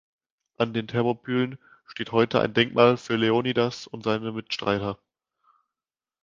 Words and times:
An 0.57 0.73
den 0.73 0.87
Thermopylen 0.87 1.59
steht 1.85 2.11
heute 2.11 2.39
ein 2.41 2.55
Denkmal 2.55 2.97
für 2.97 3.17
Leonidas 3.17 3.85
und 3.85 4.03
seine 4.03 4.31
Mitstreiter. 4.31 4.97